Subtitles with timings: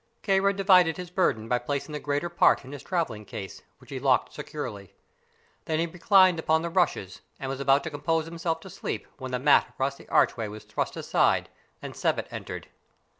[0.23, 3.99] Kāra divided his burden by placing the greater part in his traveling case, which he
[3.99, 4.95] locked securely.
[5.65, 9.29] Then he reclined upon the rushes and was about to compose himself to sleep when
[9.29, 11.49] the mat across the archway was thrust aside
[11.83, 12.67] and Sebbet entered.